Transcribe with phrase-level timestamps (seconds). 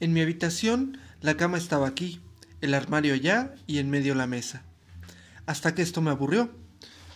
[0.00, 2.20] En mi habitación la cama estaba aquí,
[2.60, 4.62] el armario allá y en medio la mesa.
[5.46, 6.50] Hasta que esto me aburrió.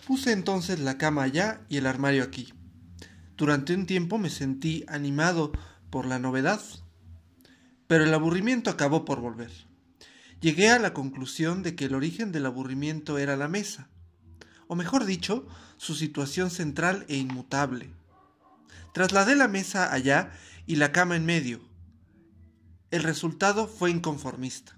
[0.05, 2.53] Puse entonces la cama allá y el armario aquí.
[3.37, 5.53] Durante un tiempo me sentí animado
[5.89, 6.61] por la novedad,
[7.87, 9.51] pero el aburrimiento acabó por volver.
[10.41, 13.87] Llegué a la conclusión de que el origen del aburrimiento era la mesa,
[14.67, 15.47] o mejor dicho,
[15.77, 17.91] su situación central e inmutable.
[18.93, 20.31] Trasladé la mesa allá
[20.67, 21.61] y la cama en medio,
[22.93, 24.77] el resultado fue inconformista.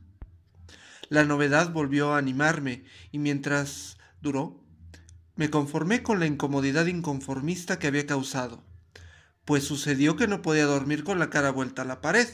[1.10, 4.64] La novedad volvió a animarme y mientras duró,
[5.36, 8.64] me conformé con la incomodidad inconformista que había causado,
[9.44, 12.30] pues sucedió que no podía dormir con la cara vuelta a la pared,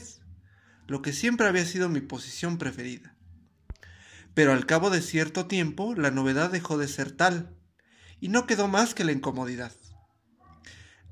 [0.86, 3.16] lo que siempre había sido mi posición preferida.
[4.34, 7.56] Pero al cabo de cierto tiempo la novedad dejó de ser tal,
[8.20, 9.72] y no quedó más que la incomodidad.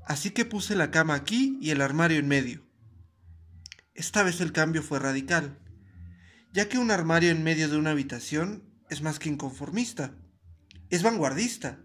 [0.07, 2.70] Así que puse la cama aquí y el armario en medio
[3.93, 5.59] esta vez el cambio fue radical,
[6.53, 10.15] ya que un armario en medio de una habitación es más que inconformista,
[10.89, 11.79] es vanguardista.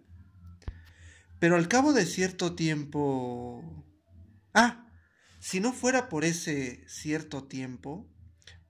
[1.38, 3.84] Pero al cabo de cierto tiempo...
[4.54, 4.86] Ah,
[5.38, 8.08] si no fuera por ese cierto tiempo,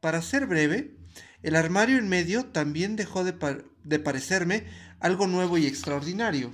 [0.00, 0.98] para ser breve,
[1.42, 4.66] el armario en medio también dejó de, de, parecerme
[5.00, 6.52] algo nuevo y extraordinario.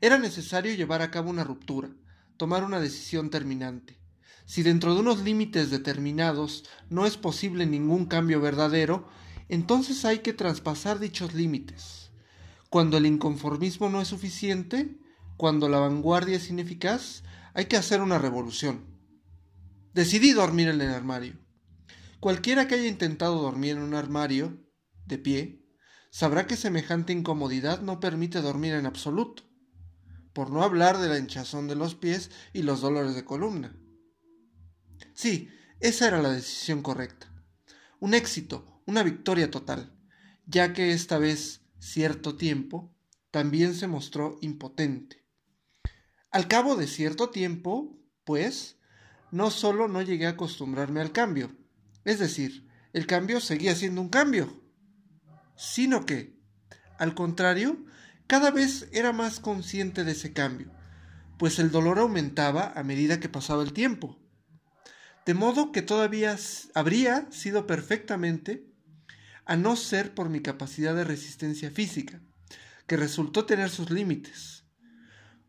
[0.00, 1.90] Era necesario llevar a cabo una ruptura,
[2.36, 3.98] tomar una decisión terminante.
[4.46, 9.08] Si dentro de unos límites determinados no es posible ningún cambio verdadero,
[9.48, 12.12] entonces hay que traspasar dichos límites.
[12.70, 14.98] Cuando el inconformismo no es suficiente,
[15.36, 18.86] cuando la vanguardia es ineficaz, hay que hacer una revolución.
[19.92, 21.38] Decidí dormir en el armario.
[22.20, 24.64] Cualquiera que haya intentado dormir en un armario,
[25.06, 25.66] de pie,
[26.10, 29.42] sabrá que semejante incomodidad no permite dormir en absoluto,
[30.32, 33.76] por no hablar de la hinchazón de los pies y los dolores de columna.
[35.16, 35.48] Sí,
[35.80, 37.32] esa era la decisión correcta.
[38.00, 39.96] Un éxito, una victoria total,
[40.44, 42.94] ya que esta vez cierto tiempo
[43.30, 45.24] también se mostró impotente.
[46.30, 48.76] Al cabo de cierto tiempo, pues,
[49.30, 51.56] no solo no llegué a acostumbrarme al cambio,
[52.04, 54.62] es decir, el cambio seguía siendo un cambio,
[55.56, 56.38] sino que,
[56.98, 57.86] al contrario,
[58.26, 60.70] cada vez era más consciente de ese cambio,
[61.38, 64.20] pues el dolor aumentaba a medida que pasaba el tiempo
[65.26, 66.36] de modo que todavía
[66.74, 68.64] habría sido perfectamente,
[69.44, 72.20] a no ser por mi capacidad de resistencia física,
[72.86, 74.64] que resultó tener sus límites.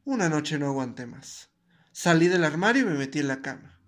[0.04, 1.52] Una noche no aguanté más.
[1.92, 3.80] Salí del armario y me metí en la cama.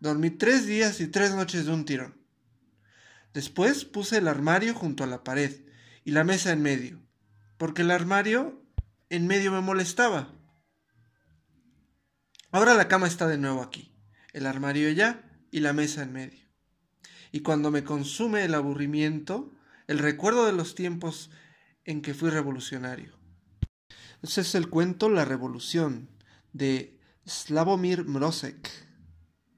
[0.00, 2.20] Dormí tres días y tres noches de un tirón.
[3.32, 5.64] Después puse el armario junto a la pared
[6.04, 7.00] y la mesa en medio,
[7.58, 8.64] porque el armario
[9.08, 10.34] en medio me molestaba.
[12.50, 13.97] Ahora la cama está de nuevo aquí,
[14.38, 16.44] el armario ya, y la mesa en medio.
[17.32, 19.52] Y cuando me consume el aburrimiento,
[19.86, 21.30] el recuerdo de los tiempos
[21.84, 23.18] en que fui revolucionario.
[24.22, 26.10] Ese es el cuento La Revolución
[26.52, 28.87] de Slavomir Mrosek.